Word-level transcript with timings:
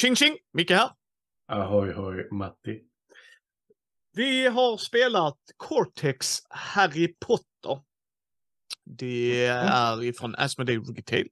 Tjing 0.00 0.16
tjing! 0.16 0.36
Micke 0.52 0.70
här. 0.70 0.90
Ahoy 1.48 1.92
hoj 1.92 2.28
Matti. 2.30 2.80
Vi 4.12 4.46
har 4.46 4.76
spelat 4.76 5.38
Cortex 5.56 6.38
Harry 6.50 7.14
Potter. 7.26 7.84
Det 8.84 9.46
är 9.46 10.04
ifrån 10.04 10.34
Asmodee 10.38 10.78
Retail. 10.78 11.28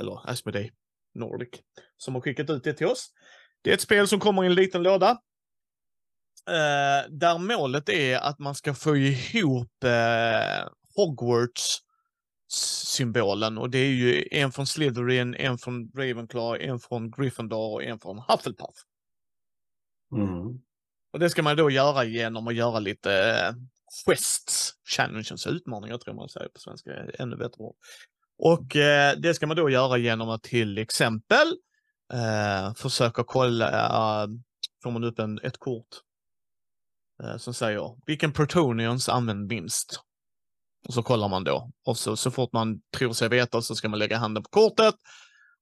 Eller 0.00 0.30
Asmodee 0.30 0.70
Nordic. 1.14 1.48
Som 1.96 2.14
har 2.14 2.22
skickat 2.22 2.50
ut 2.50 2.64
det 2.64 2.72
till 2.72 2.86
oss. 2.86 3.10
Det 3.62 3.70
är 3.70 3.74
ett 3.74 3.80
spel 3.80 4.08
som 4.08 4.20
kommer 4.20 4.44
i 4.44 4.46
en 4.46 4.54
liten 4.54 4.82
låda. 4.82 5.10
Eh, 6.48 7.10
där 7.10 7.38
målet 7.38 7.88
är 7.88 8.18
att 8.18 8.38
man 8.38 8.54
ska 8.54 8.74
få 8.74 8.96
ihop 8.96 9.84
eh, 9.84 10.68
Hogwarts 10.96 11.85
symbolen 12.48 13.58
och 13.58 13.70
det 13.70 13.78
är 13.78 13.90
ju 13.90 14.28
en 14.30 14.52
från 14.52 14.66
Slytherin, 14.66 15.34
en 15.34 15.58
från 15.58 15.90
Ravenclaw, 15.94 16.68
en 16.68 16.78
från 16.78 17.10
Gryffindor 17.10 17.74
och 17.74 17.84
en 17.84 17.98
från 17.98 18.18
Hufflepuff. 18.18 18.76
Mm. 20.12 20.60
Och 21.12 21.18
det 21.18 21.30
ska 21.30 21.42
man 21.42 21.56
då 21.56 21.70
göra 21.70 22.04
genom 22.04 22.48
att 22.48 22.54
göra 22.54 22.78
lite 22.78 23.12
eh, 23.12 23.54
quests, 24.04 24.72
challenges, 24.96 25.46
utmaningar 25.46 25.98
tror 25.98 26.14
man 26.14 26.28
säger 26.28 26.48
på 26.48 26.60
svenska, 26.60 26.90
ännu 27.18 27.36
bättre 27.36 27.64
ord. 27.64 27.76
Och 28.38 28.76
eh, 28.76 29.16
det 29.16 29.34
ska 29.34 29.46
man 29.46 29.56
då 29.56 29.70
göra 29.70 29.96
genom 29.96 30.28
att 30.28 30.42
till 30.42 30.78
exempel 30.78 31.46
eh, 32.12 32.74
försöka 32.74 33.24
kolla, 33.24 33.68
eh, 33.68 34.28
får 34.82 34.90
man 34.90 35.04
upp 35.04 35.18
en, 35.18 35.40
ett 35.42 35.58
kort 35.58 35.88
eh, 37.22 37.36
som 37.36 37.54
säger 37.54 37.96
vilken 38.06 38.32
protonions 38.32 39.08
använder 39.08 39.54
minst? 39.54 40.00
Och 40.88 40.94
så 40.94 41.02
kollar 41.02 41.28
man 41.28 41.44
då. 41.44 41.70
Och 41.86 41.96
så, 41.96 42.16
så 42.16 42.30
fort 42.30 42.52
man 42.52 42.80
tror 42.96 43.12
sig 43.12 43.28
veta 43.28 43.62
så 43.62 43.74
ska 43.74 43.88
man 43.88 43.98
lägga 43.98 44.18
handen 44.18 44.42
på 44.42 44.48
kortet. 44.48 44.94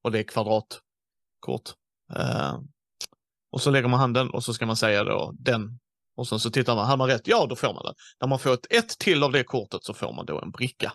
Och 0.03 0.13
det 0.13 0.19
är 0.19 0.23
kvadratkort. 0.23 1.73
Eh, 2.17 2.59
och 3.53 3.61
så 3.61 3.71
lägger 3.71 3.89
man 3.89 4.01
handen 4.01 4.31
och 4.31 4.45
så 4.45 4.55
ska 4.55 4.67
man 4.67 4.77
säga 4.77 5.05
då 5.05 5.33
den. 5.39 5.79
Och 6.17 6.29
sen 6.29 6.41
så 6.41 6.51
tittar 6.51 6.75
man, 6.75 6.87
har 6.87 6.97
man 6.97 7.09
rätt? 7.09 7.29
Ja, 7.29 7.47
då 7.47 7.57
får 7.57 7.75
man 7.75 7.85
den. 7.85 7.95
När 8.21 8.29
man 8.29 8.39
får 8.39 8.55
ett 8.55 8.67
ett 8.71 8.99
till 8.99 9.23
av 9.23 9.33
det 9.33 9.45
kortet 9.45 9.85
så 9.85 9.95
får 9.95 10.13
man 10.13 10.27
då 10.27 10.41
en 10.41 10.51
bricka. 10.51 10.93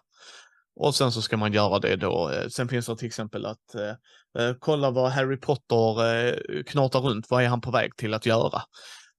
Och 0.76 0.96
sen 0.96 1.12
så 1.12 1.22
ska 1.22 1.38
man 1.38 1.54
göra 1.54 1.80
det 1.80 1.96
då. 1.96 2.30
Eh, 2.30 2.48
sen 2.48 2.68
finns 2.68 2.86
det 2.86 2.98
till 2.98 3.08
exempel 3.08 3.46
att 3.46 3.76
eh, 3.76 4.44
eh, 4.44 4.56
kolla 4.60 4.92
vad 4.92 5.12
Harry 5.12 5.38
Potter 5.38 6.16
eh, 6.16 6.64
knatar 6.64 7.00
runt. 7.00 7.30
Vad 7.30 7.44
är 7.44 7.48
han 7.48 7.62
på 7.62 7.72
väg 7.72 7.96
till 7.96 8.14
att 8.14 8.26
göra? 8.26 8.62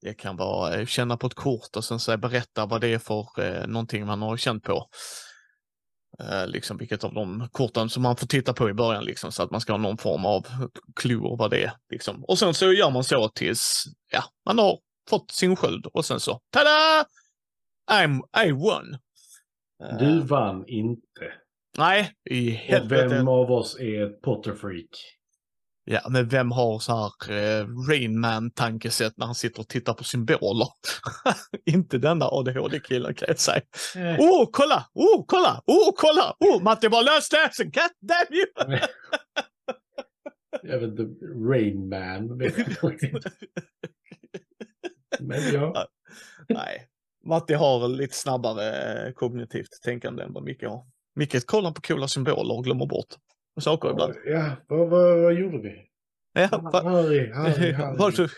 Det 0.03 0.15
kan 0.15 0.37
vara 0.37 0.75
eh, 0.75 0.87
känna 0.87 1.17
på 1.17 1.27
ett 1.27 1.35
kort 1.35 1.77
och 1.77 1.85
sen 1.85 1.99
så 2.01 2.17
berätta 2.17 2.67
vad 2.67 2.81
det 2.81 2.89
är 2.89 2.99
för 2.99 3.27
eh, 3.39 3.67
någonting 3.67 4.07
man 4.07 4.23
har 4.23 4.37
känt 4.37 4.65
på. 4.65 4.89
Eh, 6.21 6.47
liksom 6.47 6.77
vilket 6.77 7.05
av 7.05 7.15
de 7.15 7.49
korten 7.53 7.89
som 7.89 8.03
man 8.03 8.17
får 8.17 8.27
titta 8.27 8.53
på 8.53 8.71
i 8.71 8.75
början 8.75 9.05
liksom 9.05 9.33
så 9.33 9.43
att 9.43 9.51
man 9.51 9.61
ska 9.61 9.73
ha 9.73 9.79
någon 9.79 9.99
form 9.99 10.25
av 10.25 10.47
clue 10.97 11.37
vad 11.39 11.51
det 11.51 11.65
är. 11.65 11.73
Liksom. 11.91 12.25
Och 12.25 12.39
sen 12.39 12.55
så 12.55 12.73
gör 12.73 12.91
man 12.91 13.05
så 13.05 13.29
tills 13.29 13.85
ja, 14.13 14.25
man 14.47 14.59
har 14.59 14.79
fått 15.11 15.31
sin 15.31 15.57
sköld 15.57 15.87
och 15.87 16.05
sen 16.05 16.21
så 16.21 16.41
tada! 16.51 17.05
I'm, 17.91 18.21
I 18.47 18.53
won. 18.53 18.95
Eh, 19.83 19.99
Du 19.99 20.21
vann 20.21 20.65
inte. 20.67 21.33
Nej, 21.79 22.13
i 22.31 22.51
Och 22.53 22.57
helvete. 22.57 23.07
vem 23.09 23.29
av 23.29 23.53
oss 23.53 23.77
är 23.81 24.07
Potterfreak? 24.09 25.20
Ja, 25.93 26.01
men 26.11 26.29
vem 26.29 26.51
har 26.51 26.79
så 26.79 26.93
här 26.93 27.33
eh, 27.33 27.67
Rain 27.89 28.21
Man-tankesätt 28.21 29.17
när 29.17 29.27
han 29.27 29.35
sitter 29.35 29.61
och 29.61 29.69
tittar 29.69 29.95
på 29.95 30.05
symboler? 30.05 30.69
Inte 31.67 31.99
denna 31.99 32.25
ADHD-killen 32.29 33.15
kan 33.15 33.27
jag 33.29 33.39
säga. 33.39 33.63
Eh. 33.97 34.21
Oh, 34.21 34.49
kolla! 34.53 34.87
Oh, 34.95 35.25
kolla! 35.27 35.63
Oh, 35.67 35.93
kolla! 35.97 36.37
Oh, 36.41 36.63
Matte 36.63 36.89
bara 36.89 37.05
det! 37.05 37.51
Så 37.53 37.65
God 37.65 37.91
damn 38.01 38.33
you! 38.33 38.79
Jag 40.63 40.79
vet 40.79 40.91
inte, 40.91 41.27
Rain 41.51 41.89
Man. 41.89 42.39
vet 42.39 42.55
jag 42.83 42.93
inte. 42.93 43.31
Men 45.21 45.53
ja, 45.53 45.87
Nej, 46.49 46.87
Matte 47.25 47.57
har 47.57 47.89
lite 47.89 48.15
snabbare 48.15 48.93
eh, 49.07 49.13
kognitivt 49.13 49.83
tänkande 49.83 50.23
än 50.23 50.33
vad 50.33 50.43
Micke 50.43 50.63
har. 50.65 50.87
Micke 51.15 51.47
kollar 51.47 51.73
på 51.73 51.81
coola 51.81 52.09
symboler 52.09 52.55
och 52.55 52.65
glömmer 52.65 52.87
bort 52.87 53.15
saker 53.61 53.91
ibland. 53.91 54.15
ja 54.27 54.57
vad, 54.69 54.89
vad, 54.89 55.19
vad 55.19 55.35
gjorde 55.35 55.59
vi? 55.59 55.87
Ja, 56.33 56.71
Harry, 56.73 57.33
Harry, 57.33 57.73
Harry. 57.73 57.97
Varsågod. 57.97 58.31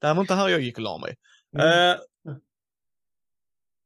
det 0.00 0.06
här 0.06 0.14
var 0.14 0.20
inte 0.20 0.34
här 0.34 0.48
jag 0.48 0.60
gick 0.60 0.76
och 0.76 0.82
la 0.82 0.98
mig. 0.98 1.16
Mm. 1.56 1.90
Eh, 1.90 1.96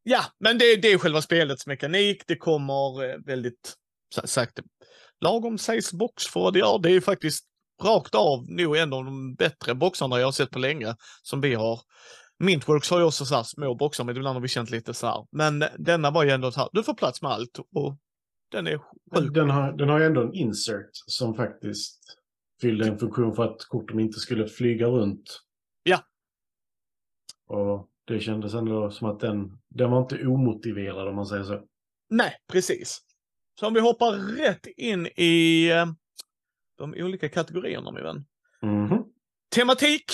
ja, 0.02 0.24
men 0.38 0.58
det, 0.58 0.76
det 0.76 0.92
är 0.92 0.98
själva 0.98 1.22
spelets 1.22 1.66
mekanik. 1.66 2.22
Det 2.26 2.36
kommer 2.36 3.10
eh, 3.10 3.16
väldigt 3.26 3.74
sa- 4.14 4.26
sagt 4.26 4.60
lagom 5.20 5.58
size 5.58 5.96
box 5.96 6.26
för 6.26 6.40
vad 6.40 6.52
det 6.52 6.58
gör. 6.58 6.78
Det 6.78 6.90
är 6.90 7.00
faktiskt 7.00 7.44
rakt 7.82 8.14
av 8.14 8.50
nog 8.50 8.76
en 8.76 8.92
av 8.92 9.04
de 9.04 9.34
bättre 9.34 9.74
boxarna 9.74 10.18
jag 10.18 10.26
har 10.26 10.32
sett 10.32 10.50
på 10.50 10.58
länge 10.58 10.94
som 11.22 11.40
vi 11.40 11.54
har. 11.54 11.80
Mintworks 12.38 12.90
har 12.90 12.98
ju 12.98 13.04
också 13.04 13.24
så 13.24 13.34
här 13.34 13.42
små 13.42 13.74
boxar, 13.74 14.04
men 14.04 14.16
ibland 14.16 14.36
har 14.36 14.40
vi 14.40 14.48
känt 14.48 14.70
lite 14.70 14.94
så 14.94 15.06
här. 15.06 15.26
Men 15.32 15.64
denna 15.78 16.10
var 16.10 16.24
ju 16.24 16.30
ändå 16.30 16.52
så 16.52 16.60
här, 16.60 16.68
du 16.72 16.82
får 16.82 16.94
plats 16.94 17.22
med 17.22 17.30
allt 17.30 17.58
och 17.74 17.96
den 18.48 18.66
är 18.66 18.78
sjuk. 18.78 19.34
Den 19.34 19.50
har, 19.50 19.72
den 19.72 19.88
har 19.88 19.98
ju 19.98 20.04
ändå 20.06 20.22
en 20.22 20.34
insert 20.34 20.90
som 20.92 21.34
faktiskt 21.34 22.18
fyllde 22.60 22.86
en 22.86 22.98
funktion 22.98 23.34
för 23.34 23.44
att 23.44 23.64
korten 23.68 24.00
inte 24.00 24.20
skulle 24.20 24.48
flyga 24.48 24.86
runt. 24.86 25.40
Ja. 25.82 26.02
Och 27.46 27.90
det 28.04 28.20
kändes 28.20 28.54
ändå 28.54 28.90
som 28.90 29.08
att 29.08 29.20
den, 29.20 29.58
den 29.68 29.90
var 29.90 30.00
inte 30.00 30.26
omotiverad 30.26 31.08
om 31.08 31.16
man 31.16 31.26
säger 31.26 31.44
så. 31.44 31.62
Nej, 32.10 32.34
precis. 32.52 33.00
Så 33.60 33.66
om 33.66 33.74
vi 33.74 33.80
hoppar 33.80 34.12
rätt 34.12 34.66
in 34.66 35.06
i 35.06 35.68
eh, 35.70 35.86
de 36.78 36.94
olika 36.96 37.28
kategorierna, 37.28 37.92
min 37.92 38.02
vän. 38.02 38.24
Mhm. 38.62 39.04
Tematik 39.54 40.04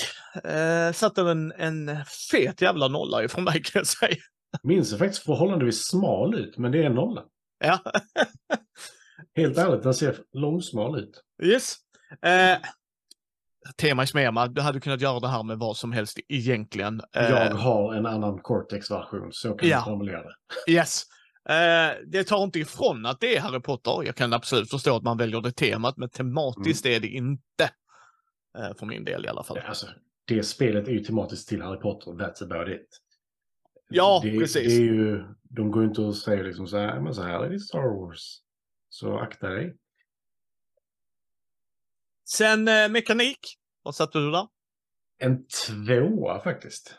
eh, 0.45 0.93
satte 0.93 1.21
en, 1.21 1.53
en 1.53 1.91
fet 2.31 2.63
jävla 2.63 2.89
nolla 2.89 3.25
ifrån 3.25 3.45
mig 3.45 3.63
kan 3.63 3.81
jag 3.81 3.87
säga. 3.87 4.17
Minns 4.63 4.99
faktiskt 4.99 5.25
förhållandevis 5.25 5.87
smal 5.87 6.35
ut, 6.35 6.59
men 6.59 6.73
det 6.73 6.79
är 6.79 6.87
en 6.87 6.95
nolla. 6.95 7.25
Ja, 7.63 7.79
Helt 9.37 9.59
ärligt, 9.59 9.83
den 9.83 9.95
ser 9.95 10.19
långsmal 10.33 10.99
ut. 11.01 11.23
yes. 11.43 11.77
Eh, 12.23 12.59
tema 13.77 14.03
i 14.03 14.07
Smema, 14.07 14.47
du 14.47 14.61
hade 14.61 14.81
kunnat 14.81 15.01
göra 15.01 15.21
det 15.21 15.29
här 15.29 15.43
med 15.43 15.59
vad 15.59 15.77
som 15.77 15.93
helst 15.93 16.19
egentligen. 16.29 17.01
Eh, 17.17 17.23
Jag 17.31 17.55
har 17.55 17.95
en 17.95 18.07
annan 18.07 18.39
Cortex-version, 18.39 19.29
så 19.33 19.55
kan 19.55 19.69
Ja. 19.69 19.77
jag 19.77 19.85
formulera 19.85 20.23
det. 20.23 20.73
Yes. 20.73 21.03
Eh, 21.49 21.91
det 22.07 22.25
tar 22.25 22.45
inte 22.45 22.59
ifrån 22.59 23.07
att 23.07 23.21
det 23.21 23.37
är 23.37 23.41
Harry 23.41 23.61
Potter. 23.61 24.03
Jag 24.05 24.17
kan 24.17 24.33
absolut 24.33 24.71
förstå 24.71 24.97
att 24.97 25.03
man 25.03 25.17
väljer 25.19 25.41
det 25.41 25.53
temat, 25.53 25.97
men 25.97 26.09
tematiskt 26.11 26.87
är 26.87 27.01
det 27.01 27.09
inte. 27.09 27.71
Eh, 28.59 28.77
för 28.79 28.87
min 28.87 29.05
del 29.05 29.25
i 29.25 29.29
alla 29.29 29.43
fall. 29.43 29.59
Alltså, 29.59 29.87
det 30.27 30.43
spelet 30.43 30.89
är 30.89 30.93
ju 30.93 31.01
tematiskt 31.05 31.49
till 31.49 31.63
Harry 31.63 31.81
Potter, 31.81 32.11
that's 32.11 32.45
about 32.45 32.69
it. 32.69 32.87
Ja, 33.95 34.21
det, 34.25 34.39
precis. 34.39 34.67
Det 34.67 34.75
är 34.75 34.81
ju, 34.81 35.25
de 35.43 35.71
går 35.71 35.85
inte 35.85 36.01
och 36.01 36.17
säger 36.17 36.45
liksom 36.45 36.67
så 36.67 36.79
här, 36.79 37.01
men 37.01 37.15
så 37.15 37.23
här 37.23 37.45
är 37.45 37.51
det 37.51 37.61
Star 37.61 38.01
Wars. 38.01 38.39
Så 38.89 39.19
akta 39.19 39.49
dig. 39.49 39.77
Sen 42.29 42.69
eh, 42.69 42.89
mekanik. 42.89 43.39
Vad 43.83 43.95
satte 43.95 44.19
du 44.19 44.31
där? 44.31 44.49
En 45.19 45.47
tvåa 45.47 46.41
faktiskt. 46.43 46.95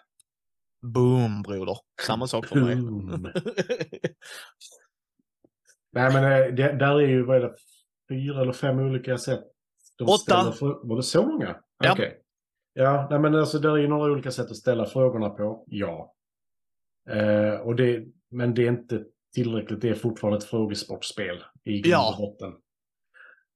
Boom, 0.81 1.41
broder. 1.41 1.77
Samma 2.01 2.27
sak 2.27 2.45
för 2.45 2.55
mig. 2.55 2.75
Nej, 5.91 6.13
men 6.13 6.23
eh, 6.23 6.53
det, 6.55 6.73
där 6.79 6.95
är 7.01 7.07
ju, 7.07 7.23
vad 7.25 7.37
är 7.37 7.41
det, 7.41 7.55
fyra 8.09 8.41
eller 8.41 8.53
fem 8.53 8.79
olika 8.79 9.17
sätt. 9.17 9.43
De 9.95 10.03
Åtta. 10.03 10.53
frå- 10.59 10.87
Var 10.89 10.95
det 10.95 11.03
så 11.03 11.25
många? 11.25 11.59
Ja. 11.83 11.91
Okej. 11.91 12.19
Ja, 12.73 13.07
nej, 13.09 13.19
men 13.19 13.35
alltså 13.35 13.59
där 13.59 13.71
är 13.71 13.77
ju 13.77 13.87
några 13.87 14.11
olika 14.11 14.31
sätt 14.31 14.51
att 14.51 14.57
ställa 14.57 14.85
frågorna 14.85 15.29
på. 15.29 15.63
Ja. 15.67 16.13
Eh, 17.09 17.59
och 17.59 17.75
det, 17.75 18.03
men 18.31 18.53
det 18.53 18.64
är 18.64 18.69
inte 18.69 19.03
tillräckligt. 19.35 19.82
Det 19.82 19.90
är 19.90 19.94
fortfarande 19.96 20.38
ett 20.38 20.44
frågesportspel 20.44 21.44
i 21.64 21.79
grund 21.82 21.94
Ja. 21.94 22.11
och 22.11 22.17
botten. 22.17 22.53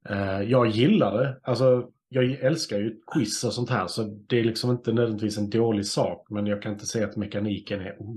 Eh, 0.10 0.42
jag 0.42 0.68
gillar 0.68 1.18
det. 1.18 1.40
Alltså, 1.44 1.90
jag 2.10 2.32
älskar 2.32 2.80
ju 2.80 2.96
quiz 3.14 3.44
och 3.44 3.54
sånt 3.54 3.70
här, 3.70 3.88
så 3.88 4.04
det 4.04 4.40
är 4.40 4.44
liksom 4.44 4.72
inte 4.72 4.94
nödvändigtvis 4.94 5.38
en 5.38 5.50
dålig 5.50 5.86
sak. 5.86 6.28
Men 6.30 6.48
jag 6.48 6.62
kan 6.62 6.72
inte 6.72 6.86
säga 6.86 7.08
att 7.08 7.16
mekaniken 7.16 7.82
är... 7.82 7.96
Oh. 8.00 8.16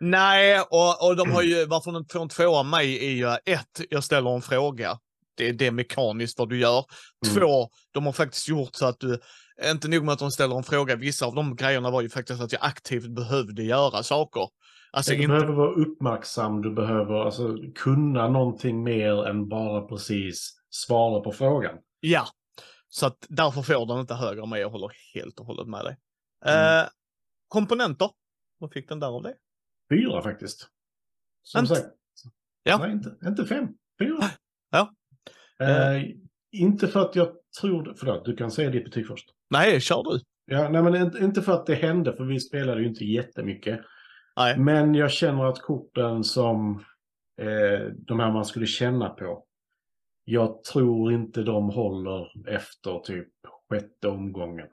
Nej, 0.00 0.60
och, 0.60 1.08
och 1.08 1.16
de 1.16 1.30
har 1.32 1.42
ju, 1.42 1.66
varför 1.66 1.92
de 1.92 2.04
får 2.12 2.22
en 2.22 2.28
tvåa 2.28 2.58
av 2.58 2.66
mig 2.66 3.06
är 3.06 3.10
ju 3.12 3.52
ett, 3.54 3.86
jag 3.90 4.04
ställer 4.04 4.34
en 4.34 4.42
fråga. 4.42 4.98
Det, 5.36 5.52
det 5.52 5.66
är 5.66 5.70
mekaniskt 5.70 6.38
vad 6.38 6.48
du 6.48 6.58
gör. 6.58 6.84
Mm. 7.26 7.34
Två, 7.34 7.68
de 7.92 8.06
har 8.06 8.12
faktiskt 8.12 8.48
gjort 8.48 8.74
så 8.74 8.86
att 8.86 9.00
du, 9.00 9.18
inte 9.64 9.88
nog 9.88 10.04
med 10.04 10.12
att 10.12 10.18
de 10.18 10.30
ställer 10.30 10.56
en 10.56 10.62
fråga, 10.62 10.96
vissa 10.96 11.26
av 11.26 11.34
de 11.34 11.56
grejerna 11.56 11.90
var 11.90 12.02
ju 12.02 12.08
faktiskt 12.08 12.42
att 12.42 12.52
jag 12.52 12.64
aktivt 12.64 13.08
behövde 13.08 13.62
göra 13.62 14.02
saker. 14.02 14.48
Alltså 14.92 15.12
du 15.12 15.16
inte, 15.16 15.28
behöver 15.28 15.52
vara 15.52 15.70
uppmärksam, 15.74 16.62
du 16.62 16.74
behöver 16.74 17.24
alltså, 17.24 17.56
kunna 17.74 18.28
någonting 18.28 18.82
mer 18.84 19.26
än 19.26 19.48
bara 19.48 19.82
precis 19.88 20.60
svara 20.70 21.20
på 21.20 21.32
frågan. 21.32 21.78
ja. 22.00 22.26
Så 22.88 23.06
att 23.06 23.26
därför 23.28 23.62
får 23.62 23.86
den 23.86 24.00
inte 24.00 24.14
högre 24.14 24.42
än 24.42 24.48
mig, 24.48 24.60
jag 24.60 24.70
håller 24.70 24.90
helt 25.14 25.40
och 25.40 25.46
hållet 25.46 25.68
med 25.68 25.84
dig. 25.84 25.96
Mm. 26.44 26.78
Eh, 26.84 26.88
komponenter, 27.48 28.10
vad 28.58 28.72
fick 28.72 28.88
den 28.88 29.00
där 29.00 29.06
av 29.06 29.22
det? 29.22 29.34
Fyra 29.90 30.22
faktiskt. 30.22 30.68
Som 31.42 31.60
Inte- 31.60 31.74
sagt. 31.74 31.86
Ja. 32.62 32.78
Nej, 32.78 32.92
inte, 32.92 33.16
inte 33.26 33.46
fem. 33.46 33.68
Fyra. 33.98 34.30
Ja. 34.70 34.94
Eh, 35.60 36.02
inte 36.52 36.88
för 36.88 37.00
att 37.00 37.16
jag 37.16 37.28
tror... 37.60 37.94
Förlåt, 37.96 38.24
du 38.24 38.36
kan 38.36 38.50
säga 38.50 38.70
ditt 38.70 38.84
betyg 38.84 39.06
först. 39.06 39.28
Nej, 39.50 39.80
kör 39.80 40.02
du. 40.02 40.20
Ja, 40.46 40.68
nej, 40.68 40.82
men 40.82 40.94
inte- 40.96 41.18
inte 41.18 41.42
för 41.42 41.52
att 41.52 41.66
det 41.66 41.74
hände, 41.74 42.16
för 42.16 42.24
vi 42.24 42.40
spelade 42.40 42.80
ju 42.80 42.88
inte 42.88 43.04
jättemycket. 43.04 43.80
Nej. 44.36 44.58
Men 44.58 44.94
jag 44.94 45.10
känner 45.10 45.44
att 45.44 45.62
korten 45.62 46.24
som 46.24 46.84
eh, 47.40 47.86
de 47.96 48.20
här 48.20 48.32
man 48.32 48.44
skulle 48.44 48.66
känna 48.66 49.08
på. 49.08 49.44
Jag 50.24 50.64
tror 50.64 51.12
inte 51.12 51.42
de 51.42 51.70
håller 51.70 52.48
efter 52.48 52.98
typ 52.98 53.28
sjätte 53.70 54.08
omgången. 54.08 54.66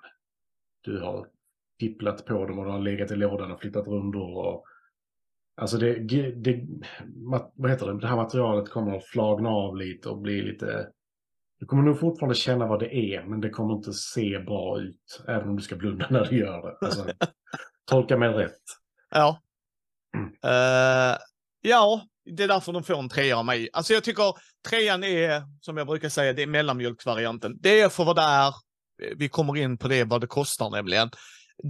Du 0.81 0.99
har 0.99 1.27
tipplat 1.79 2.25
på 2.25 2.45
dem 2.45 2.59
och 2.59 2.65
de 2.65 2.71
har 2.71 2.79
legat 2.79 3.11
i 3.11 3.15
lådan 3.15 3.51
och 3.51 3.59
flyttat 3.61 3.87
rundor. 3.87 4.37
Och, 4.37 4.65
alltså 5.55 5.77
det, 5.77 5.93
det, 6.29 6.65
vad 7.55 7.71
heter 7.71 7.87
det, 7.87 7.99
det 7.99 8.07
här 8.07 8.15
materialet 8.15 8.69
kommer 8.69 8.97
att 8.97 9.05
flagna 9.05 9.49
av 9.49 9.77
lite 9.77 10.09
och 10.09 10.17
bli 10.17 10.41
lite... 10.41 10.89
Du 11.59 11.65
kommer 11.65 11.83
nog 11.83 11.99
fortfarande 11.99 12.35
känna 12.35 12.67
vad 12.67 12.79
det 12.79 12.95
är, 12.95 13.23
men 13.23 13.41
det 13.41 13.49
kommer 13.49 13.73
inte 13.73 13.93
se 13.93 14.39
bra 14.39 14.79
ut. 14.79 15.23
Även 15.27 15.49
om 15.49 15.55
du 15.55 15.61
ska 15.61 15.75
blunda 15.75 16.07
när 16.09 16.25
du 16.25 16.39
gör 16.39 16.61
det. 16.61 16.85
Alltså, 16.85 17.05
tolka 17.85 18.17
mig 18.17 18.29
rätt. 18.29 18.61
Ja. 19.09 19.41
Mm. 20.17 20.27
Eh, 20.43 21.17
ja, 21.61 22.01
det 22.25 22.43
är 22.43 22.47
därför 22.47 22.73
de 22.73 22.83
får 22.83 22.99
en 22.99 23.09
trea 23.09 23.37
av 23.37 23.45
mig. 23.45 23.69
Alltså 23.73 23.93
jag 23.93 24.03
tycker 24.03 24.33
trean 24.69 25.03
är, 25.03 25.43
som 25.61 25.77
jag 25.77 25.87
brukar 25.87 26.09
säga, 26.09 26.33
det 26.33 26.43
är 26.43 26.47
mellanmjölksvarianten. 26.47 27.57
Det 27.59 27.81
är 27.81 27.89
för 27.89 28.05
vad 28.05 28.15
det 28.15 28.21
är. 28.21 28.53
Vi 29.17 29.29
kommer 29.29 29.57
in 29.57 29.77
på 29.77 29.87
det, 29.87 30.03
vad 30.03 30.21
det 30.21 30.27
kostar 30.27 30.69
nämligen. 30.69 31.09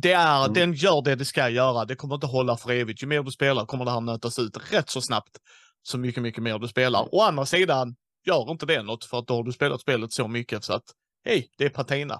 Det 0.01 0.11
är, 0.11 0.39
Mm. 0.43 0.53
Den 0.53 0.73
gör 0.73 1.01
det 1.01 1.15
det 1.15 1.25
ska 1.25 1.49
göra. 1.49 1.85
Det 1.85 1.95
kommer 1.95 2.15
inte 2.15 2.27
hålla 2.27 2.57
för 2.57 2.71
evigt. 2.71 3.03
Ju 3.03 3.07
mer 3.07 3.23
du 3.23 3.31
spelar 3.31 3.65
kommer 3.65 3.85
det 3.85 3.91
här 3.91 4.01
nötas 4.01 4.39
ut 4.39 4.73
rätt 4.73 4.89
så 4.89 5.01
snabbt. 5.01 5.37
Så 5.83 5.97
mycket, 5.97 6.23
mycket 6.23 6.43
mer 6.43 6.59
du 6.59 6.67
spelar. 6.67 7.15
Å 7.15 7.21
andra 7.21 7.45
sidan, 7.45 7.95
gör 8.25 8.51
inte 8.51 8.65
det 8.65 8.81
något 8.83 9.05
för 9.05 9.19
att 9.19 9.27
då 9.27 9.35
har 9.35 9.43
du 9.43 9.51
spelat 9.51 9.81
spelet 9.81 10.11
så 10.13 10.27
mycket 10.27 10.63
så 10.63 10.73
att 10.73 10.83
hej, 11.25 11.47
det 11.57 11.65
är 11.65 11.69
patina. 11.69 12.13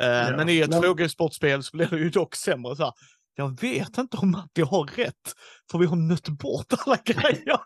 Eh, 0.00 0.06
Ja, 0.08 0.36
Men 0.36 0.48
i 0.48 0.58
ett 0.60 0.70
men- 0.70 0.82
frågesportspel 0.82 1.62
så 1.62 1.76
blir 1.76 1.86
det 1.86 1.98
ju 1.98 2.10
dock 2.10 2.34
sämre. 2.34 2.76
Så 2.76 2.82
här. 2.84 2.92
Jag 3.34 3.60
vet 3.60 3.98
inte 3.98 4.16
om 4.16 4.30
Matti 4.30 4.62
har 4.62 4.84
rätt, 4.96 5.14
för 5.70 5.78
vi 5.78 5.86
har 5.86 5.96
nött 5.96 6.28
bort 6.28 6.66
alla 6.86 6.96
grejer. 7.04 7.42
Ja, 7.46 7.64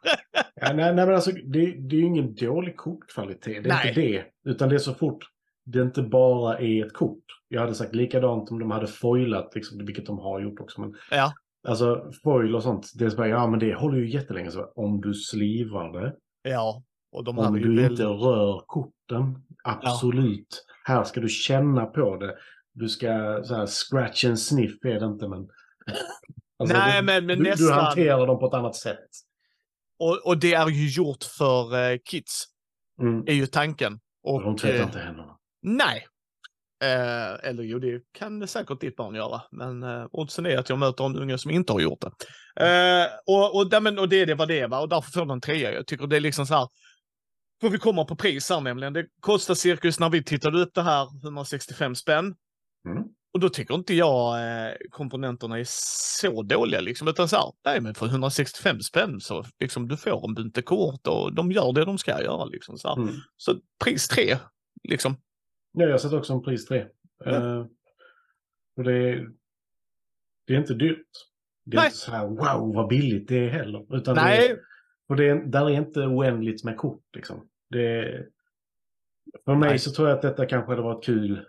nej, 0.62 0.74
nej, 0.74 0.94
men 0.94 1.14
alltså, 1.14 1.30
det, 1.32 1.88
det 1.88 1.96
är 1.96 2.00
ju 2.00 2.06
ingen 2.06 2.34
dålig 2.34 2.76
kortkvalitet. 2.76 3.64
Det 3.64 3.70
är 3.70 3.74
Nej. 3.74 3.88
inte 3.88 4.00
det. 4.00 4.50
Utan 4.50 4.68
det 4.68 4.74
är 4.74 4.78
så 4.78 4.94
fort 4.94 5.24
det 5.64 5.82
inte 5.82 6.02
bara 6.02 6.58
är 6.58 6.86
ett 6.86 6.92
kort. 6.92 7.24
Jag 7.48 7.60
hade 7.60 7.74
sagt 7.74 7.94
likadant 7.94 8.50
om 8.50 8.58
de 8.58 8.70
hade 8.70 8.86
foilat, 8.86 9.54
liksom, 9.54 9.84
vilket 9.86 10.06
de 10.06 10.18
har 10.18 10.40
gjort 10.40 10.60
också. 10.60 10.80
Men, 10.80 10.94
Ja. 11.10 11.32
Alltså 11.68 12.10
foil 12.22 12.54
och 12.54 12.62
sånt, 12.62 12.90
det 12.94 13.04
är 13.04 13.10
så 13.10 13.16
bara, 13.16 13.28
ja 13.28 13.46
men 13.46 13.58
det 13.58 13.74
håller 13.74 13.98
ju 13.98 14.10
jättelänge. 14.10 14.50
Så, 14.50 14.64
om 14.76 15.00
du 15.00 15.14
slivar 15.14 15.92
det, 15.92 16.14
ja, 16.42 16.82
och 17.12 17.24
de 17.24 17.38
om 17.38 17.54
du 17.60 17.76
väl... 17.76 17.90
inte 17.90 18.04
rör 18.04 18.62
korten, 18.66 19.42
absolut. 19.64 20.64
Här 20.84 21.04
ska 21.04 21.20
du 21.20 21.28
känna 21.28 21.86
på 21.86 22.16
det. 22.16 22.36
Du 22.72 22.88
ska, 22.88 23.40
så 23.44 23.54
här, 23.54 23.66
scratch 23.66 24.24
and 24.24 24.38
sniff 24.40 24.84
är 24.84 25.00
det 25.00 25.06
inte, 25.06 25.28
men... 25.28 25.48
Alltså, 26.58 26.76
Nej, 26.76 27.00
du, 27.00 27.06
men, 27.06 27.26
men 27.26 27.38
du, 27.38 27.44
nästan. 27.44 27.66
du 27.66 27.72
hanterar 27.72 28.26
dem 28.26 28.38
på 28.38 28.46
ett 28.46 28.54
annat 28.54 28.76
sätt. 28.76 29.08
Och, 29.98 30.26
och 30.26 30.38
det 30.38 30.54
är 30.54 30.68
ju 30.68 30.88
gjort 30.88 31.24
för 31.38 31.90
eh, 31.92 31.98
kids, 32.04 32.44
Mm. 33.00 33.24
är 33.26 33.32
ju 33.32 33.46
tanken. 33.46 34.00
Och, 34.22 34.42
de 34.42 34.56
tvättar 34.56 34.78
eh, 34.78 34.82
inte 34.82 34.98
händerna. 34.98 35.38
Nej. 35.62 36.06
Eh, 36.82 37.48
eller 37.48 37.62
jo, 37.62 37.78
det 37.78 38.02
kan 38.12 38.38
det 38.38 38.46
säkert 38.46 38.80
ditt 38.80 38.96
barn 38.96 39.14
göra. 39.14 39.42
Men 39.50 39.82
eh, 39.82 40.06
oddsen 40.10 40.46
är 40.46 40.58
att 40.58 40.68
jag 40.68 40.78
möter 40.78 41.04
en 41.04 41.16
unge 41.16 41.38
som 41.38 41.50
inte 41.50 41.72
har 41.72 41.80
gjort 41.80 42.00
det. 42.00 42.10
Eh, 42.66 43.06
och, 43.26 43.54
och, 43.54 43.56
och, 43.56 43.98
och 43.98 44.08
det 44.08 44.16
är 44.16 44.26
det 44.26 44.34
vad 44.34 44.48
det 44.48 44.66
va? 44.66 44.80
och 44.80 44.88
därför 44.88 45.10
får 45.10 45.20
den 45.20 45.30
en 45.30 45.40
trea. 45.40 45.72
Jag 45.72 45.86
tycker 45.86 46.06
det 46.06 46.16
är 46.16 46.20
liksom 46.20 46.46
så 46.46 46.54
här. 46.54 46.68
För 47.60 47.68
vi 47.68 47.78
kommer 47.78 48.04
på 48.04 48.16
pris 48.16 48.50
här 48.50 48.60
nämligen. 48.60 48.92
Det 48.92 49.06
kostar 49.20 49.54
cirkus, 49.54 50.00
när 50.00 50.10
vi 50.10 50.24
tittade 50.24 50.60
upp 50.60 50.74
det 50.74 50.82
här, 50.82 51.08
165 51.24 51.94
spänn. 51.94 52.34
Mm. 52.88 53.04
Och 53.34 53.40
då 53.40 53.48
tycker 53.48 53.74
inte 53.74 53.94
jag 53.94 54.40
eh, 54.40 54.72
komponenterna 54.90 55.58
är 55.58 55.66
så 55.68 56.42
dåliga 56.42 56.80
liksom. 56.80 57.08
Utan 57.08 57.28
så 57.28 57.36
här, 57.36 57.52
nej 57.64 57.80
men 57.80 57.94
för 57.94 58.06
165 58.06 58.80
spänn 58.80 59.20
så 59.20 59.44
liksom 59.60 59.88
du 59.88 59.96
får 59.96 60.28
en 60.28 60.34
bunte 60.34 60.62
kort 60.62 61.06
och 61.06 61.34
de 61.34 61.52
gör 61.52 61.72
det 61.72 61.84
de 61.84 61.98
ska 61.98 62.22
göra 62.22 62.44
liksom. 62.44 62.78
Så, 62.78 62.88
här. 62.88 62.96
Mm. 62.96 63.14
så 63.36 63.54
pris 63.84 64.08
tre, 64.08 64.38
liksom. 64.88 65.16
Ja, 65.72 65.84
jag 65.84 66.00
sätter 66.00 66.18
också 66.18 66.32
en 66.32 66.42
pris 66.42 66.66
3. 66.66 66.86
Ja. 67.24 67.68
och 68.76 68.84
det, 68.84 68.92
är, 68.92 69.28
det 70.46 70.54
är 70.54 70.58
inte 70.58 70.74
dyrt. 70.74 71.06
Det 71.64 71.76
är 71.76 71.80
Nej. 71.80 71.86
inte 71.86 71.96
så 71.98 72.10
här 72.10 72.26
wow 72.26 72.74
vad 72.74 72.88
billigt 72.88 73.28
det 73.28 73.36
är 73.46 73.48
heller. 73.50 73.96
Utan 73.96 74.14
Det 74.14 74.22
Nej, 74.22 74.50
är, 74.50 74.58
och 75.08 75.16
det 75.16 75.28
är, 75.28 75.34
där 75.34 75.66
är 75.66 75.70
inte 75.74 76.00
oändligt 76.00 76.64
med 76.64 76.76
kort 76.76 77.04
liksom. 77.14 77.48
Det 77.70 77.98
är, 77.98 78.28
för 79.44 79.54
mig 79.54 79.68
Nej. 79.68 79.78
så 79.78 79.90
tror 79.90 80.08
jag 80.08 80.16
att 80.16 80.22
detta 80.22 80.46
kanske 80.46 80.72
hade 80.72 80.82
varit 80.82 81.04
kul 81.04 81.46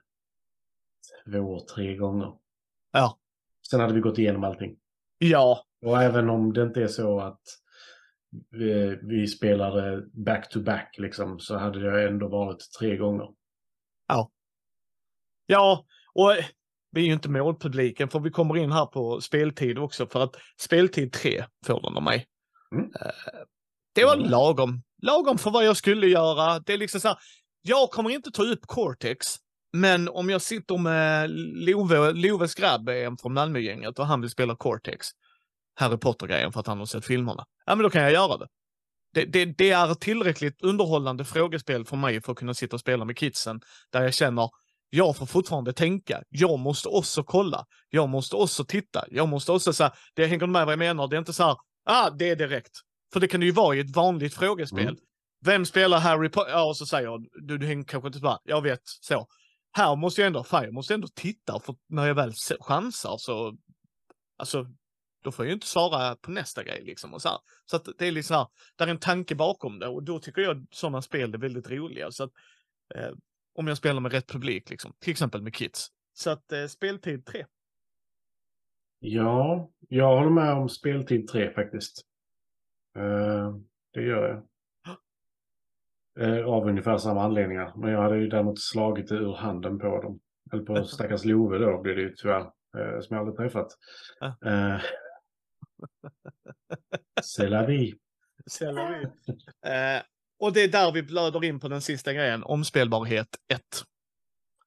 två, 1.26 1.60
tre 1.76 1.96
gånger. 1.96 2.34
Ja. 2.92 3.18
Sen 3.70 3.80
hade 3.80 3.94
vi 3.94 4.00
gått 4.00 4.18
igenom 4.18 4.44
allting. 4.44 4.78
ja, 5.18 5.66
Och 5.82 6.02
även 6.04 6.30
om 6.30 6.54
det 6.54 6.64
inte 6.64 6.84
är 6.84 6.88
så 6.88 7.20
att 7.20 7.42
vi, 8.50 9.00
vi 9.02 9.28
spelade 9.28 10.06
back-to-back 10.14 10.96
liksom, 10.98 11.40
så 11.40 11.58
hade 11.58 11.80
det 11.80 12.08
ändå 12.08 12.28
varit 12.28 12.60
tre 12.80 12.98
gånger. 12.98 13.30
Ja, 15.46 15.86
och 16.14 16.32
vi 16.92 17.02
är 17.02 17.06
ju 17.06 17.14
inte 17.14 17.30
målpubliken 17.30 18.10
för 18.10 18.20
vi 18.20 18.30
kommer 18.32 18.58
in 18.58 18.72
här 18.72 18.86
på 18.86 19.22
speltid 19.22 19.80
också 19.80 20.08
för 20.08 20.24
att 20.24 20.36
speltid 20.58 21.12
3 21.14 21.46
får 21.66 21.82
den 21.82 21.98
av 21.98 22.04
mig. 22.04 22.26
Mm. 22.76 22.86
Eh, 23.02 23.12
Det 23.96 24.06
var 24.06 24.16
Mm. 24.16 24.30
lagom. 24.30 24.82
Lagom 25.02 25.38
för 25.38 25.52
vad 25.52 25.66
jag 25.66 25.78
skulle 25.78 26.08
göra. 26.08 26.60
Det 26.60 26.74
är 26.74 26.78
liksom 26.78 27.02
så 27.02 27.08
här, 27.08 27.18
jag 27.62 27.90
kommer 27.90 28.10
inte 28.10 28.32
ta 28.32 28.44
upp 28.44 28.66
Cortex, 28.68 29.28
men 29.74 30.10
om 30.10 30.30
jag 30.30 30.42
sitter 30.42 30.78
med 30.78 31.30
Love, 31.68 32.12
Loves 32.12 32.56
grabb 32.56 32.90
från 33.22 33.34
Malmögänget 33.34 34.00
och 34.00 34.08
han 34.08 34.22
vill 34.22 34.30
spela 34.30 34.56
Cortex, 34.56 35.08
Harry 35.76 35.98
Potter-grejen 35.98 36.52
för 36.52 36.60
att 36.60 36.68
han 36.68 36.80
har 36.80 36.86
sett 36.86 37.06
filmerna, 37.06 37.46
ja 37.66 37.76
men 37.76 37.84
då 37.84 37.90
kan 37.90 38.02
jag 38.04 38.12
göra 38.12 38.38
det. 38.38 38.48
Det, 39.14 39.26
det, 39.26 39.46
det 39.46 39.70
är 39.70 39.94
tillräckligt 39.94 40.62
underhållande 40.62 41.26
frågespel 41.26 41.86
för 41.86 41.98
mig 41.98 42.22
för 42.22 42.32
att 42.32 42.38
kunna 42.38 42.54
sitta 42.54 42.76
och 42.76 42.80
spela 42.80 43.06
med 43.06 43.18
kidsen, 43.18 43.62
där 43.92 44.02
jag 44.02 44.14
känner 44.14 44.50
jag 44.96 45.18
får 45.18 45.26
fortfarande 45.26 45.74
tänka. 45.74 46.24
Jag 46.30 46.60
måste 46.60 46.90
också 46.90 47.24
kolla. 47.24 47.66
Jag 47.90 48.10
måste 48.10 48.36
också 48.36 48.66
titta. 48.66 49.06
Jag 49.12 49.30
måste 49.30 49.52
också 49.52 49.74
säga, 49.74 49.94
det 50.14 50.26
hänger 50.26 50.48
med 50.48 50.66
vad 50.66 50.72
jag 50.72 50.80
menar. 50.80 51.08
Det 51.08 51.16
är 51.16 51.20
inte 51.20 51.34
så 51.34 51.44
här, 51.44 51.58
ah, 51.86 52.10
det 52.10 52.30
är 52.30 52.36
direkt. 52.36 52.72
För 53.14 53.20
det 53.20 53.28
kan 53.28 53.40
det 53.40 53.46
ju 53.46 53.52
vara 53.52 53.76
i 53.76 53.80
ett 53.80 53.96
vanligt 53.96 54.34
frågespel. 54.34 54.82
Mm. 54.82 54.96
Vem 55.46 55.66
spelar 55.66 56.00
Harry 56.00 56.30
Potter? 56.30 56.52
Ja, 56.52 56.64
och 56.64 56.78
så 56.78 56.86
säger 56.86 57.04
jag, 57.04 57.26
du, 57.48 57.58
du 57.58 57.68
hänger 57.68 57.84
kanske 57.84 58.08
inte 58.08 58.20
bara, 58.20 58.40
jag 58.44 58.62
vet, 58.62 58.82
så. 58.84 59.28
Här 59.72 59.96
måste 59.96 60.22
jag 60.22 60.28
ändå, 60.28 60.44
fan, 60.44 60.64
jag 60.64 60.74
måste 60.74 60.94
ändå 60.94 61.08
titta, 61.16 61.60
för 61.60 61.76
när 61.90 62.08
jag 62.08 62.16
väl 62.16 62.34
chansar 62.60 63.18
så, 63.18 63.58
alltså, 64.38 64.66
då 65.24 65.32
får 65.32 65.46
jag 65.46 65.50
ju 65.50 65.54
inte 65.54 65.68
svara 65.68 66.16
på 66.16 66.32
nästa 66.32 66.64
grej 66.64 66.84
liksom. 66.84 67.14
Och 67.14 67.22
så 67.22 67.30
här. 67.30 67.38
så 67.66 67.76
att 67.76 67.88
det 67.98 68.08
är 68.08 68.12
liksom 68.12 68.36
här, 68.36 68.48
där 68.76 68.88
är 68.88 68.92
en 68.92 68.98
tanke 68.98 69.36
bakom 69.36 69.80
det 69.80 69.88
och 69.88 70.04
då 70.04 70.20
tycker 70.20 70.42
jag 70.42 70.66
sådana 70.72 71.02
spel 71.02 71.34
är 71.34 71.38
väldigt 71.38 71.70
roliga. 71.70 72.12
Så 72.12 72.24
att, 72.24 72.32
eh, 72.96 73.12
om 73.56 73.68
jag 73.68 73.78
spelar 73.78 74.02
med 74.02 74.12
rätt 74.12 74.28
publik, 74.28 74.70
liksom. 74.70 74.94
till 75.00 75.12
exempel 75.12 75.42
med 75.42 75.56
kids. 75.56 75.88
Så 76.14 76.30
att 76.30 76.52
eh, 76.52 76.66
speltid 76.66 77.26
3. 77.26 77.46
Ja, 79.00 79.72
jag 79.90 80.18
håller 80.18 80.30
med 80.30 80.54
om 80.54 80.70
speltid 80.70 81.28
3 81.28 81.54
faktiskt. 81.54 82.02
Eh, 82.98 83.56
det 83.94 84.02
gör 84.02 84.28
jag. 84.28 84.44
Eh, 86.20 86.46
av 86.46 86.68
ungefär 86.68 86.98
samma 86.98 87.24
anledningar. 87.24 87.74
Men 87.76 87.92
jag 87.92 88.02
hade 88.02 88.18
ju 88.18 88.28
däremot 88.28 88.60
slagit 88.60 89.08
det 89.08 89.16
ur 89.16 89.34
handen 89.34 89.80
på 89.80 90.02
dem. 90.02 90.20
Eller 90.52 90.64
på 90.64 90.84
stackars 90.86 91.26
Love 91.26 91.58
då 91.58 91.82
blir 91.82 91.96
det 91.96 92.02
ju 92.02 92.14
tyvärr. 92.16 92.52
Eh, 92.78 93.00
som 93.00 93.18
jag 93.18 93.18
aldrig 93.18 93.38
träffat. 93.38 93.68
Ja. 94.20 94.36
Eh, 95.82 96.78
C'est 97.22 97.50
la 97.50 97.66
vie. 97.66 97.94
Säljer 98.52 98.90
vi. 98.90 99.06
eh, 99.70 100.02
och 100.40 100.54
det 100.54 100.62
är 100.62 100.68
där 100.68 100.92
vi 100.92 101.04
blöder 101.04 101.44
in 101.44 101.60
på 101.60 101.68
den 101.68 101.82
sista 101.82 102.14
grejen, 102.14 102.44
omspelbarhet 102.44 103.28
1. 103.54 103.62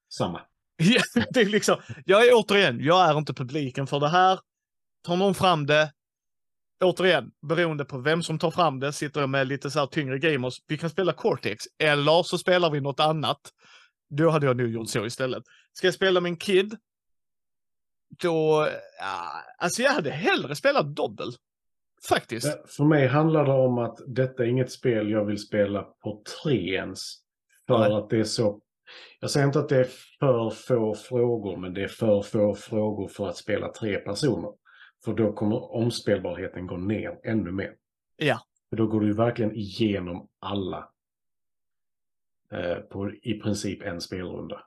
Samma. 0.09 0.41
Det 1.31 1.41
är 1.41 1.45
liksom, 1.47 1.77
jag 2.05 2.27
är 2.27 2.31
återigen, 2.35 2.81
jag 2.81 3.11
är 3.11 3.19
inte 3.19 3.35
publiken 3.35 3.87
för 3.87 4.01
det 4.01 4.09
här. 4.09 4.41
Tar 5.03 5.17
någon 5.17 5.35
fram 5.35 5.67
det, 5.67 5.93
återigen, 6.85 7.31
beroende 7.49 7.85
på 7.85 7.99
vem 7.99 8.23
som 8.23 8.39
tar 8.39 8.51
fram 8.51 8.81
det, 8.81 8.93
sitter 8.93 9.21
jag 9.21 9.31
med 9.31 9.49
lite 9.49 9.71
så 9.71 9.79
här 9.79 9.87
tyngre 9.87 10.19
gamers. 10.19 10.55
Vi 10.67 10.79
kan 10.79 10.91
spela 10.91 11.13
Cortex, 11.13 11.65
eller 11.79 12.23
så 12.23 12.39
spelar 12.39 12.71
vi 12.71 12.81
något 12.81 13.01
annat. 13.01 13.41
Då 14.11 14.31
hade 14.31 14.47
jag 14.47 14.57
nog 14.57 14.69
gjort 14.69 14.89
så 14.89 15.07
istället. 15.07 15.43
Ska 15.73 15.87
jag 15.87 15.95
spela 15.95 16.21
en 16.21 16.37
kid? 16.37 16.77
Då, 18.19 18.69
ja, 18.99 19.43
alltså 19.59 19.83
jag 19.83 19.91
hade 19.91 20.11
hellre 20.11 20.55
spelat 20.55 20.95
dobbel. 20.97 21.29
Faktiskt. 22.09 22.71
För 22.77 22.85
mig 22.85 23.07
handlar 23.07 23.45
det 23.45 23.53
om 23.53 23.79
att 23.79 23.99
detta 24.07 24.43
är 24.45 24.49
inget 24.49 24.73
spel 24.73 25.11
jag 25.11 25.25
vill 25.25 25.39
spela 25.39 25.83
på 25.83 26.23
tre 26.43 26.75
ens. 26.75 27.15
För 27.67 27.79
Nej. 27.79 27.93
att 27.93 28.11
det 28.11 28.19
är 28.19 28.25
så... 28.25 28.61
Jag 29.21 29.31
säger 29.31 29.47
inte 29.47 29.59
att 29.59 29.69
det 29.69 29.77
är 29.77 29.85
för 29.85 30.51
få 30.51 30.95
frågor, 30.95 31.57
men 31.57 31.75
det 31.75 31.83
är 31.83 31.89
för 31.89 32.23
få 32.23 32.55
frågor 32.55 33.09
för 33.09 33.29
att 33.29 33.37
spela 33.37 33.73
tre 33.73 33.97
personer. 33.99 34.53
För 35.05 35.15
då 35.15 35.33
kommer 35.33 35.73
omspelbarheten 35.75 36.67
gå 36.67 36.77
ner 36.77 37.19
ännu 37.25 37.53
mer. 37.53 37.75
Ja. 38.17 38.41
För 38.71 38.77
då 38.77 38.87
går 38.87 39.01
du 39.01 39.13
verkligen 39.13 39.55
igenom 39.55 40.29
alla. 40.39 40.89
eh, 42.53 42.77
på 42.77 43.11
i 43.23 43.41
princip 43.41 43.83
en 43.83 44.01
spelrunda. 44.01 44.63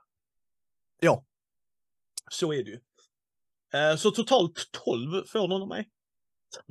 Ja, 1.00 1.24
så 2.30 2.52
är 2.52 2.64
det 2.64 2.70
ju. 2.70 2.80
Eh, 3.74 3.96
så 3.96 4.10
totalt 4.10 4.68
12 4.84 5.24
får 5.26 5.48
du 5.48 5.54
av 5.54 5.68
mig. 5.68 5.88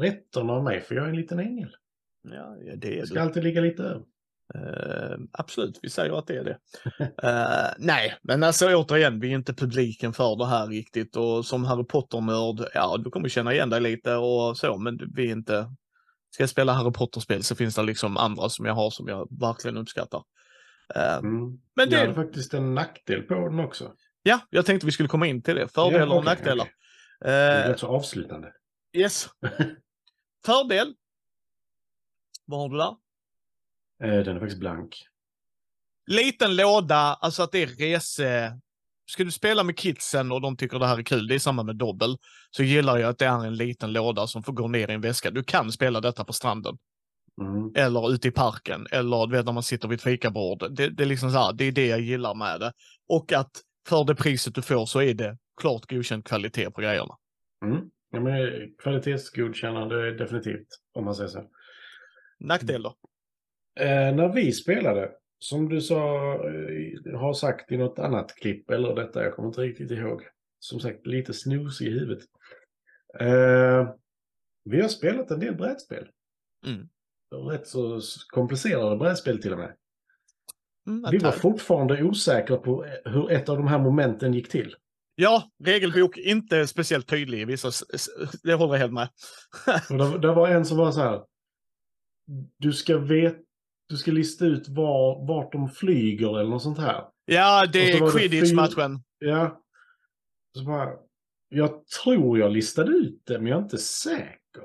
13 0.02 0.50
av 0.50 0.64
mig, 0.64 0.82
för 0.82 0.96
jag 0.96 1.06
är 1.06 1.10
en 1.10 1.16
liten 1.16 1.40
ängel. 1.40 1.76
Ja, 2.24 2.56
det 2.78 2.88
är 2.88 2.92
Jag 2.92 3.04
du. 3.04 3.08
ska 3.08 3.22
alltid 3.22 3.44
ligga 3.44 3.62
lite 3.62 3.84
över. 3.84 4.02
Eh, 4.56 5.18
absolut, 5.32 5.80
vi 5.82 5.90
säger 5.90 6.18
att 6.20 6.28
det 6.28 6.36
är 6.38 6.44
det. 6.44 6.58
Eh, 7.24 7.72
nej, 7.78 8.16
men 8.22 8.44
alltså 8.44 8.76
återigen, 8.76 9.20
vi 9.20 9.32
är 9.32 9.36
inte 9.36 9.54
publiken 9.54 10.14
för 10.14 10.36
det 10.36 10.46
här 10.46 10.68
riktigt 10.68 11.16
och 11.16 11.46
som 11.46 11.66
Harry 11.66 11.84
Potter-nörd, 11.84 12.70
ja, 12.74 12.98
du 13.04 13.10
kommer 13.10 13.30
känna 13.30 13.54
igen 13.54 13.70
dig 13.70 13.82
lite 13.82 14.16
och 14.16 14.58
så, 14.58 14.78
men 14.78 15.00
vi 15.16 15.28
är 15.28 15.32
inte... 15.32 15.76
Ska 16.32 16.44
jag 16.44 16.50
spela 16.50 16.74
Harry 16.74 16.92
Potter-spel 16.92 17.44
så 17.44 17.56
finns 17.56 17.76
det 17.76 17.84
liksom 17.84 18.18
andra 18.18 18.50
som 18.50 18.66
jag 18.66 18.74
har 18.74 18.90
som 18.90 19.08
jag 19.08 19.28
verkligen 19.40 19.78
uppskattar. 19.78 20.24
Eh, 20.96 21.18
Mm. 21.18 21.42
Men 21.50 21.60
Jag 21.76 21.90
det, 21.90 21.98
hade 21.98 22.14
faktiskt 22.14 22.54
en 22.54 22.76
nackdel 22.76 23.22
på 23.22 23.34
den 23.50 23.60
också. 23.60 23.92
ja, 24.24 24.40
jag 24.50 24.66
tänkte 24.66 24.86
vi 24.86 24.92
skulle 24.92 25.10
komma 25.10 25.28
in 25.28 25.42
till 25.42 25.56
det. 25.56 25.68
Fördelar 25.68 26.00
Ja, 26.00 26.12
och 26.12 26.18
okej, 26.18 26.26
nackdelar. 26.26 26.64
okej. 26.64 26.74
Det 27.20 27.30
är 27.32 27.66
Eh, 27.66 27.70
rätt 27.70 27.80
så 27.80 27.88
avslutande. 27.88 28.54
yes. 28.94 29.28
Fördel. 30.46 30.94
Vad 32.46 32.60
har 32.60 32.70
du 32.70 32.78
där? 32.78 32.96
Eh, 34.04 34.24
Den 34.24 34.36
är 34.36 34.40
faktiskt 34.40 34.60
blank. 34.60 35.06
liten 36.08 36.56
låda, 36.56 36.96
alltså 36.96 37.44
att 37.44 37.52
det 37.52 37.64
är 37.64 37.68
rese... 37.68 38.60
Ska 39.10 39.24
du 39.24 39.32
spela 39.32 39.64
med 39.64 39.78
kidsen 39.78 40.32
och 40.32 40.42
de 40.42 40.58
tycker 40.58 40.80
det 40.80 40.88
här 40.88 40.98
är 40.98 41.04
kul, 41.04 41.28
det 41.28 41.36
är 41.36 41.40
samma 41.40 41.64
med 41.64 41.76
dobbel, 41.76 42.18
så 42.52 42.64
gillar 42.64 42.98
jag 42.98 43.10
att 43.10 43.18
det 43.18 43.26
är 43.26 43.46
en 43.46 43.56
liten 43.56 43.94
låda 43.94 44.28
som 44.28 44.44
får 44.44 44.54
gå 44.54 44.68
ner 44.68 44.90
i 44.90 44.94
en 44.94 45.02
väska. 45.02 45.32
Du 45.32 45.44
kan 45.44 45.72
spela 45.72 46.02
detta 46.02 46.24
på 46.26 46.34
stranden, 46.34 46.78
Mm. 47.42 47.72
eller 47.76 48.12
ute 48.12 48.28
i 48.28 48.32
parken, 48.32 48.88
eller 48.92 49.28
du 49.28 49.38
vet 49.38 49.46
när 49.46 49.54
man 49.54 49.64
sitter 49.64 49.88
vid 49.88 49.96
ett 50.00 50.04
fikabord. 50.04 50.76
Det, 50.76 50.90
det 50.90 51.04
är 51.04 51.08
liksom 51.08 51.32
så 51.32 51.38
här, 51.38 51.54
det 51.54 51.66
är 51.66 51.72
det 51.72 51.88
jag 51.88 52.00
gillar 52.02 52.36
med 52.36 52.60
det. 52.60 52.74
Och 53.10 53.34
att 53.34 53.52
för 53.90 54.04
det 54.04 54.16
priset 54.16 54.56
du 54.56 54.62
får 54.62 54.86
så 54.86 55.02
är 55.02 55.14
det 55.14 55.38
klart 55.62 55.90
godkänd 55.90 56.26
kvalitet 56.26 56.72
på 56.72 56.82
grejerna. 56.82 57.18
Mm. 57.66 57.90
Ja, 58.12 58.20
men 58.20 58.36
kvalitetsgodkännande 58.78 60.18
definitivt, 60.18 60.68
om 60.94 61.06
man 61.06 61.16
säger 61.16 61.30
så. 61.30 61.50
Nackdel 62.40 62.84
då? 62.84 62.96
Eh, 63.80 64.16
när 64.16 64.34
vi 64.34 64.52
spelade, 64.52 65.12
som 65.40 65.70
du 65.70 65.82
sa, 65.82 66.34
eh, 66.34 67.20
har 67.20 67.34
sagt 67.34 67.72
i 67.72 67.78
något 67.78 68.00
annat 68.00 68.36
klipp, 68.36 68.70
eller 68.70 68.96
detta, 68.96 69.24
jag 69.24 69.36
kommer 69.36 69.48
inte 69.48 69.62
riktigt 69.62 69.92
ihåg. 69.92 70.24
Som 70.60 70.80
sagt, 70.80 71.08
lite 71.08 71.34
snus 71.34 71.82
i 71.82 71.90
huvudet. 71.90 72.24
Eh, 73.20 73.94
vi 74.64 74.82
har 74.82 74.88
spelat 74.88 75.32
en 75.32 75.40
del 75.40 75.56
brädspel. 75.56 76.08
Mm. 76.66 76.90
Rätt 77.52 77.68
så 77.68 78.02
komplicerade 78.28 78.98
brädspel 78.98 79.42
till 79.42 79.54
och 79.54 79.60
med. 79.60 79.76
Mm, 80.90 81.12
Vi 81.12 81.18
var 81.18 81.32
fortfarande 81.32 82.04
osäkra 82.04 82.58
på 82.58 82.86
eh, 82.86 83.12
hur 83.12 83.32
ett 83.32 83.50
av 83.50 83.58
de 83.58 83.68
här 83.68 83.80
momenten 83.80 84.34
gick 84.34 84.50
till. 84.50 84.76
Ja, 85.16 85.52
regelbok 85.64 86.18
inte 86.18 86.68
speciellt 86.68 87.08
tydlig 87.08 87.42
i 87.42 87.46
vissa... 87.46 87.72
Det 88.44 88.54
håller 88.54 88.74
jag 88.74 88.80
helt 88.80 88.94
med. 88.94 89.10
Det, 89.90 90.18
det 90.20 90.34
var 90.34 90.48
en 90.48 90.66
som 90.66 90.78
var 90.78 90.92
så 90.92 91.00
här. 91.00 91.22
Du 92.58 92.74
ska 92.74 92.98
veta, 92.98 93.38
du 93.90 93.98
ska 93.98 94.12
lista 94.12 94.46
ut 94.46 94.68
var, 94.70 95.28
vart 95.28 95.52
de 95.52 95.70
flyger 95.70 96.40
eller 96.40 96.50
något 96.50 96.64
sånt 96.64 96.78
här. 96.80 97.04
ja, 97.26 97.66
det 97.74 97.92
är 97.92 98.12
quidditch-matchen. 98.12 99.04
Ja. 99.20 99.64
Så 100.58 100.64
bara, 100.66 100.90
jag 101.50 101.88
tror 101.88 102.40
jag 102.40 102.52
listade 102.52 102.92
ut 102.92 103.22
det, 103.26 103.40
men 103.40 103.48
jag 103.48 103.60
är 103.60 103.64
inte 103.64 103.78
säker. 103.78 104.64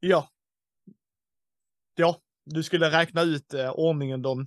Ja. 0.00 0.28
Ja, 1.94 2.20
du 2.44 2.62
skulle 2.62 2.90
räkna 2.90 3.22
ut 3.22 3.54
eh, 3.54 3.70
ordningen 3.70 4.22
de 4.22 4.46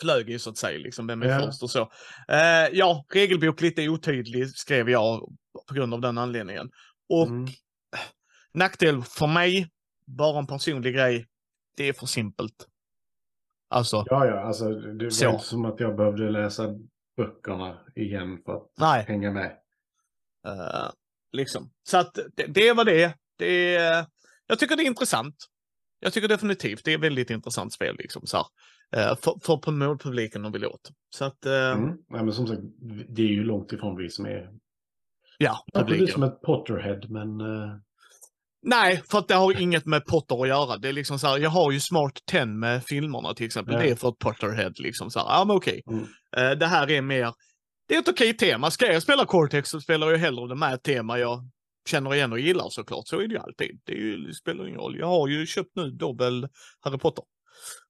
flög 0.00 0.30
i 0.30 0.38
så 0.38 0.50
att 0.50 0.56
säga, 0.58 0.78
liksom 0.78 1.06
vem 1.06 1.22
är 1.22 1.26
Ja. 1.26 1.40
först 1.46 1.62
och 1.62 1.70
så. 1.70 1.80
Eh, 2.28 2.68
ja, 2.72 3.04
regelbok 3.14 3.60
lite 3.60 3.88
otydlig 3.88 4.48
skrev 4.50 4.90
jag 4.90 5.20
på 5.68 5.74
grund 5.74 5.94
av 5.94 6.00
den 6.00 6.18
anledningen. 6.18 6.70
Och 7.08 7.26
Mm. 7.26 7.46
nackdel 8.52 9.02
för 9.02 9.26
mig, 9.26 9.70
bara 10.06 10.38
en 10.38 10.46
personlig 10.46 10.94
grej, 10.94 11.26
det 11.76 11.88
är 11.88 11.92
för 11.92 12.06
simpelt. 12.06 12.66
Alltså, 13.68 14.04
Ja, 14.06 14.26
ja, 14.26 14.40
alltså 14.40 14.70
det 14.70 15.04
var 15.04 15.10
Så. 15.10 15.30
inte 15.30 15.44
som 15.44 15.64
att 15.64 15.80
jag 15.80 15.96
behövde 15.96 16.30
läsa 16.30 16.66
böckerna 17.16 17.78
igen 17.96 18.42
för 18.44 18.56
att 18.56 18.68
nej. 18.78 19.04
hänga 19.08 19.30
med. 19.30 19.56
Eh, 20.46 20.90
liksom. 21.32 21.70
Så 21.82 21.96
att 21.98 22.14
det, 22.36 22.46
det 22.46 22.72
var 22.72 22.84
det. 22.84 23.14
det 23.38 23.76
är, 23.76 24.06
jag 24.46 24.58
tycker 24.58 24.76
det 24.76 24.82
är 24.82 24.86
intressant. 24.86 25.34
Jag 26.00 26.12
tycker 26.12 26.28
definitivt 26.28 26.84
det 26.84 26.92
är 26.92 26.98
väldigt 26.98 27.30
intressant 27.30 27.72
spel. 27.72 27.96
Liksom, 27.98 28.26
så 28.26 28.36
här. 28.36 28.46
Eh, 28.96 29.16
för, 29.16 29.34
för 29.42 29.56
på 29.56 29.70
målpubliken 29.70 30.42
de 30.42 30.52
vill 30.52 30.66
åt. 30.66 30.90
Så 31.16 31.24
att, 31.24 31.46
eh, 31.46 31.52
Mm. 31.72 31.96
Nej, 32.08 32.24
men 32.24 32.32
som 32.32 32.46
sagt, 32.46 32.60
det 33.08 33.22
är 33.22 33.26
ju 33.26 33.44
långt 33.44 33.72
ifrån 33.72 33.96
vi 33.96 34.10
som 34.10 34.26
är... 34.26 34.48
ja, 35.38 35.64
Kanske 35.72 35.92
du 35.92 35.98
publiken. 35.98 36.14
som 36.14 36.22
ett 36.22 36.40
Potterhead, 36.42 37.00
men... 37.08 37.40
eh, 37.40 37.72
Nej, 38.62 39.02
för 39.10 39.18
att 39.18 39.28
det 39.28 39.34
har 39.34 39.60
inget 39.60 39.86
med 39.86 40.04
Potter 40.06 40.42
att 40.42 40.48
göra. 40.48 40.76
Det 40.76 40.88
är 40.88 40.92
liksom 40.92 41.18
så 41.18 41.26
här, 41.26 41.38
jag 41.38 41.50
har 41.50 41.70
ju 41.72 41.80
Smart 41.80 42.12
10 42.30 42.44
med 42.46 42.84
filmerna 42.84 43.34
till 43.34 43.46
exempel. 43.46 43.74
Ja. 43.74 43.80
Det 43.80 43.90
är 43.90 43.94
för 43.94 44.08
ett 44.08 44.18
Potterhead 44.18 44.72
liksom 44.78 45.10
så 45.10 45.18
här. 45.18 45.26
Ja, 45.26 45.44
men 45.44 45.56
okej. 45.56 45.82
Mm. 45.90 46.58
Det 46.58 46.66
här 46.66 46.90
är 46.90 47.02
mer, 47.02 47.32
det 47.88 47.94
är 47.94 47.98
ett 47.98 48.08
okej 48.08 48.36
tema. 48.36 48.70
Ska 48.70 48.92
jag 48.92 49.02
spela 49.02 49.24
Cortex 49.24 49.68
så 49.70 49.80
spelar 49.80 50.10
jag 50.10 50.18
hellre 50.18 50.48
det 50.48 50.54
med 50.54 50.74
ett 50.74 50.82
tema 50.82 51.18
jag 51.18 51.40
känner 51.88 52.14
igen 52.14 52.32
och 52.32 52.38
gillar 52.40 52.66
såklart. 52.70 53.06
Så 53.08 53.20
är 53.20 53.28
det 53.28 53.34
ju 53.34 53.40
alltid. 53.40 53.80
Det, 53.84 53.92
är 53.92 53.96
ju, 53.96 54.16
det 54.16 54.34
spelar 54.34 54.66
ingen 54.68 54.80
roll. 54.80 54.98
Jag 54.98 55.06
har 55.06 55.28
ju 55.28 55.46
köpt 55.46 55.70
nu 55.76 55.90
dobbel 55.90 56.48
Harry 56.80 56.98
Potter. 56.98 57.24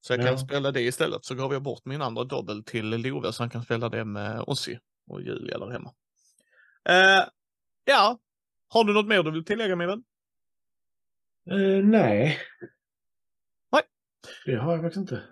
Så 0.01 0.13
jag 0.13 0.21
kan 0.21 0.33
Ja. 0.33 0.39
spela 0.39 0.71
det 0.73 0.81
istället. 0.83 1.25
Så 1.25 1.35
gav 1.35 1.53
jag 1.53 1.63
bort 1.63 1.85
min 1.85 2.03
andra 2.03 2.25
dobbel 2.25 2.65
till 2.65 2.91
Love 2.91 3.33
så 3.33 3.43
han 3.43 3.51
kan 3.51 3.63
spela 3.63 3.89
det 3.89 4.05
med 4.05 4.41
Ossi 4.47 4.79
och 5.11 5.23
Julia 5.23 5.59
där 5.59 5.71
hemma. 5.71 5.93
Eh, 6.89 7.25
ja, 7.85 8.19
har 8.69 8.85
du 8.85 8.93
något 8.93 9.07
mer 9.07 9.23
du 9.23 9.31
vill 9.31 9.45
tillägga 9.45 9.77
min 9.77 9.89
vän? 9.89 10.03
eh, 11.51 11.85
nej. 11.85 12.39
Nej. 13.73 13.83
Det 14.47 14.57
har 14.57 14.73
jag 14.73 14.83
faktiskt 14.83 15.01
inte. 15.01 15.23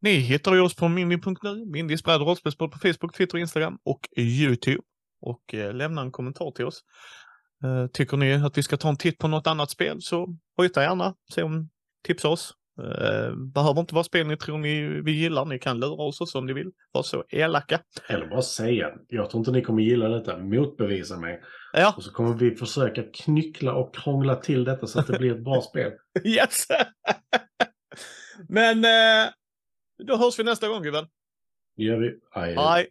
Ni 0.00 0.10
hittar 0.10 0.54
ju 0.54 0.60
oss 0.60 0.74
på 0.76 0.88
mindy.nu, 0.88 1.64
Mindys 1.66 2.04
bräd 2.04 2.20
och 2.20 2.26
rollspelspodd 2.26 2.72
på 2.72 2.78
Facebook, 2.78 3.16
Twitter, 3.16 3.38
Instagram 3.38 3.78
och 3.84 4.00
Youtube. 4.16 4.82
Och 5.20 5.54
eh, 5.54 5.74
lämna 5.74 6.02
en 6.02 6.12
kommentar 6.12 6.50
till 6.50 6.64
oss. 6.64 6.84
Eh, 7.64 7.86
tycker 7.86 8.16
ni 8.16 8.32
att 8.34 8.58
vi 8.58 8.62
ska 8.62 8.76
ta 8.76 8.88
en 8.88 8.96
titt 8.96 9.18
på 9.18 9.28
något 9.28 9.46
annat 9.46 9.70
spel 9.70 10.02
så 10.02 10.36
hojta 10.56 10.82
gärna, 10.82 11.14
se 11.34 11.42
om 11.42 11.70
tipsa 12.04 12.28
oss. 12.28 12.54
Eh, 12.78 13.36
behöver 13.36 13.80
inte 13.80 13.94
vara 13.94 14.04
spel 14.04 14.26
ni 14.26 14.36
tror 14.36 14.58
ni 14.58 15.00
vi 15.02 15.12
gillar, 15.12 15.44
ni 15.44 15.58
kan 15.58 15.80
lura 15.80 16.02
oss 16.02 16.20
också 16.20 16.38
om 16.38 16.46
ni 16.46 16.52
vill. 16.52 16.70
Var 16.92 17.02
så 17.02 17.24
elaka. 17.28 17.80
Eller 18.08 18.26
bara 18.26 18.42
säga, 18.42 18.92
jag 19.08 19.30
tror 19.30 19.38
inte 19.38 19.50
ni 19.50 19.62
kommer 19.62 19.82
gilla 19.82 20.08
detta, 20.08 20.38
motbevisa 20.38 21.16
mig. 21.16 21.42
Ja, 21.72 21.94
Och 21.96 22.02
så 22.02 22.12
kommer 22.12 22.34
vi 22.34 22.56
försöka 22.56 23.02
knyckla 23.02 23.74
och 23.74 23.94
krångla 23.94 24.36
till 24.36 24.64
detta 24.64 24.86
så 24.86 25.00
att 25.00 25.06
det 25.06 25.18
blir 25.18 25.34
ett 25.34 25.44
bra 25.44 25.62
spel. 25.62 25.92
yes! 26.24 26.66
Men 28.48 28.84
eh, 28.84 29.30
då 30.06 30.16
hörs 30.16 30.38
vi 30.38 30.44
nästa 30.44 30.68
gång 30.68 30.82
gubben. 30.82 31.06
Det 31.76 31.82
gör 31.82 31.98
vi. 31.98 32.14
Aj, 32.30 32.54
Hej! 32.54 32.88